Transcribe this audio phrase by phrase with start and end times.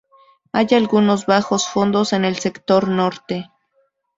[0.51, 3.51] Hay algunos bajos fondos en el sector norte.